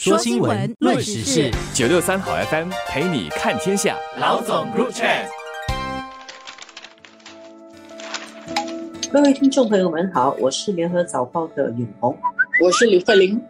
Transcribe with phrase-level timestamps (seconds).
[0.00, 3.96] 说新闻，论时事，九六三好 FM 陪你看天下。
[4.16, 5.08] 老总入场。
[9.12, 12.16] 各位听众朋友们好，我是联合早报的永红，
[12.62, 13.42] 我是李慧玲。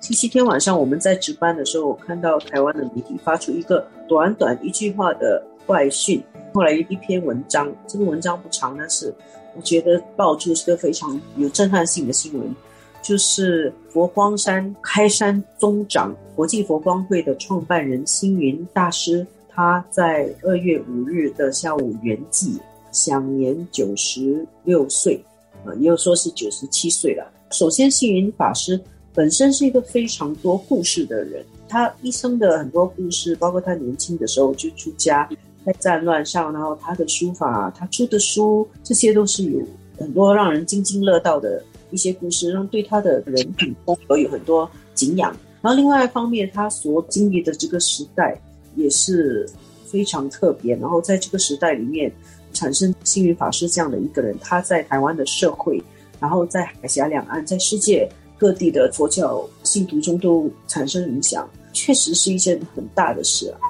[0.00, 6.22] 星期天晚上我们在值班的时候，我看到台湾的媒体发出一个短短一句话的外讯，
[6.54, 9.12] 后来一篇文章，这个文章不长，但是
[9.56, 12.54] 我觉得爆出是个非常有震撼性的新闻。
[13.02, 22.58] 就是佛光山开山宗长国际佛光会的创办人星云大师，他在二月五日的下午圆寂，
[22.92, 25.22] 享年九十六岁，
[25.66, 27.26] 啊，也有说是九十七岁了。
[27.50, 28.80] 首先，星云法师
[29.12, 35.28] 本身是一个非常多故事的人，他一生的很多故事，包括他年轻的时候就出家，
[35.66, 39.60] 在战乱上，然后他的书法，他出的书，这些都是有
[39.98, 41.62] 很多让人津津乐道的。
[41.92, 48.36] 一些故事让对他的人品风格有很多敬仰，然后另外一方面，他所经历的这个时代
[48.74, 49.48] 也是
[49.86, 50.74] 非常特别。
[50.76, 52.10] 然后在这个时代里面，
[52.52, 55.80] 产生星云法师这样的一个人，他在台湾的社会，
[56.18, 63.60] 然后在海峡两岸，在世界各地的佛教信徒中都产生影响，确实是一件很大的事啊。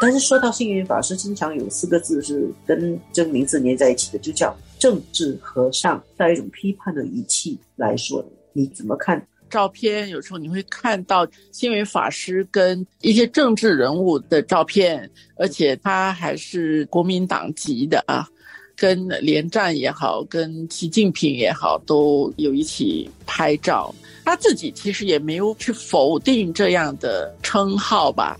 [0.00, 4.54] 但是说到星云法师，经常有四个字是跟这个名字连在一起的，就叫。
[4.78, 9.26] 政治和尚带一种批判的语气来说，你怎么看？
[9.50, 18.28] 照片有时候你会看到星云法师跟一些政治人物的照片，而且他还是国民党籍的啊，
[18.76, 23.94] 跟连战也好，跟习近平也好，都有一起拍照。
[24.22, 28.38] 他自己其实也没有去否定这样的称号吧。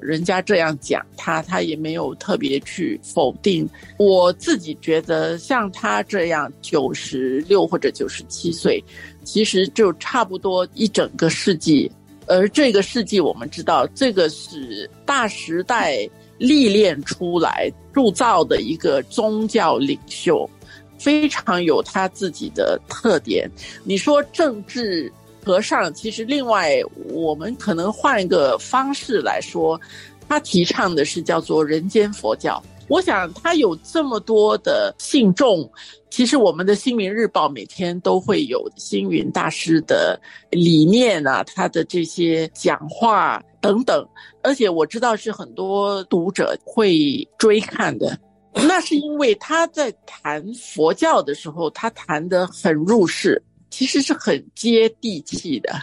[0.00, 3.68] 人家这样讲他，他也没有特别去否定。
[3.98, 8.82] 我自己觉得，像他这样九十六或者九十七岁，
[9.24, 11.90] 其实就差不多一整个世纪。
[12.26, 20.48] 而这个世纪，我们知道，这个是大时代历练出来铸造的一个宗教领袖，
[20.96, 23.50] 非常有他自己的特点。
[23.84, 25.12] 你说政治？
[25.44, 29.80] 和尚其实，另外我们可能换一个方式来说，
[30.28, 32.62] 他提倡的是叫做人间佛教。
[32.88, 35.70] 我想他有这么多的信众，
[36.10, 40.20] 其实我们的《星云日报》每天都会有星云大师的
[40.50, 44.04] 理念啊，他的这些讲话等等，
[44.42, 48.18] 而且我知道是很多读者会追看的。
[48.52, 53.40] 那是因为他在谈佛教的时候，他谈得很入世。
[53.70, 55.80] 其实是很接地气的，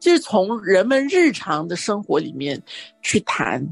[0.00, 2.60] 就是从人们日常的生活里面
[3.00, 3.66] 去谈，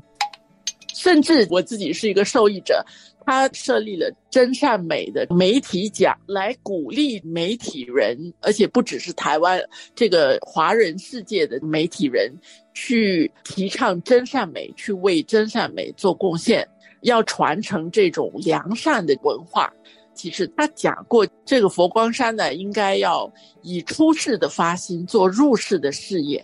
[0.95, 2.85] 甚至我自己是一个受益者，
[3.25, 9.61] 他设立了真善美的媒体奖，来鼓励媒体人，而且不只是台湾
[9.95, 12.33] 这个华人世界的媒体人，
[12.73, 16.67] 去提倡真善美，去为真善美做贡献，
[17.03, 19.73] 要传承这种良善的文化。
[20.17, 23.31] 其实他讲过，这个佛光山呢，应该要
[23.63, 26.43] 以出世的发心做入世的事业，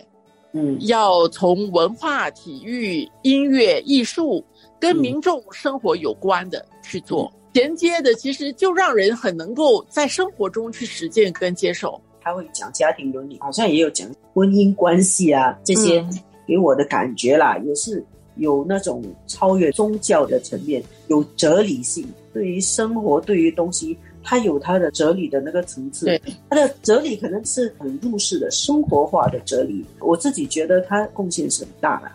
[0.53, 4.45] 嗯，要从文化、体育、音乐、艺术
[4.79, 11.99] 跟民众生活有关的去做衔接的，其实就让人很能够在生活中去实践跟接受。
[12.21, 16.05] 他会讲家庭伦理，好像也有讲婚姻关系啊，这些
[16.47, 18.01] 给我的感觉啦，也是
[18.35, 22.07] 有那种超越宗教的层面，有哲理性。
[22.33, 26.07] 对于生活，对于东西，它有它的哲理的那个层次。
[26.07, 29.85] 对，它的哲理可能是很入世的生活化的哲理。
[29.99, 32.11] 我自己觉得它贡献是很大的。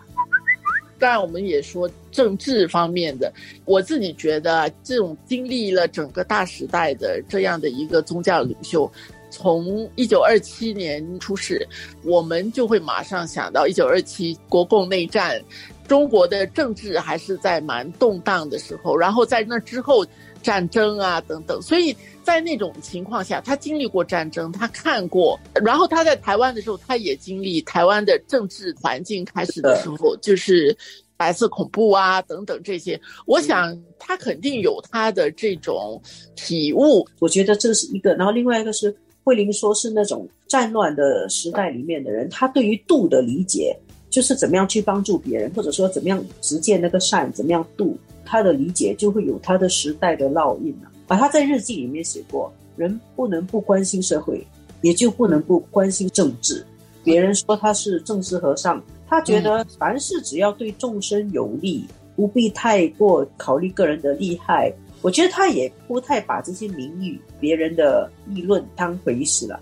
[0.99, 3.31] 当然，我们也说政治方面的。
[3.63, 8.91] 我自己觉得，这种经历了整个大时代的这样的一个宗教领袖，
[9.29, 11.65] 从一九二七年出世，
[12.03, 15.41] 我们就会马上想到一九二七国共内战。
[15.89, 20.05] 中国的政治还是在蛮动荡的时候，然后在那之后
[20.43, 30.77] 战争啊等等，所以在那种情况下，他经历过战争，他看过，然后他在台湾的时候，他也经历台湾的政治环境开始的时候，就是
[31.17, 35.99] 白色恐怖啊等等这些，我想他肯定有他的这种
[36.35, 37.03] 体悟。
[37.17, 43.75] 我觉得这是一个，然后另外一个是慧玲说是那种战乱的时代里面的人，他对于度的理解。
[44.09, 50.89] 就是怎么样去帮助别人，或者说怎么样实践那个善，怎么样度他的理解，就会有他的时代的烙印了。
[51.07, 54.45] 把他在日记里面写过，人不能不关心社会，
[54.81, 56.65] 也就不能不关心政治。
[57.03, 61.85] 别人说他是政治和尚，他觉得凡事只要对众生有利，
[62.15, 64.71] 不必太过考虑个人的利害。
[65.01, 69.59] 我觉得他也不太把这些名誉、别人的议论当回事了。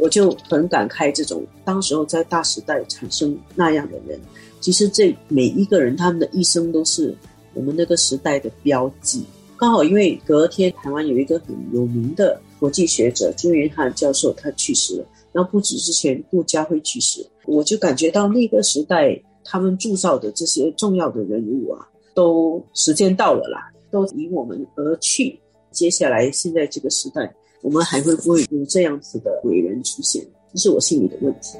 [0.00, 4.18] 我就很感慨，这种当时候在大时代产生那样的人，
[4.60, 7.14] 其实这每一个人他们的一生都是
[7.52, 9.24] 我们那个时代的标记。
[9.56, 25.38] 刚好因为隔天台湾有一个很有名的国际学者朱元汉教授他去世了，然后不久之前顾嘉辉去世，我就感觉到那个时代他们铸造的这些重要的人物啊，都时间到了啦，都离我们而去。
[25.70, 27.32] 接下来现在这个时代，
[27.64, 30.22] 我们还会不会有这样子的伟人出现？
[30.52, 31.56] 这是我心里的问题。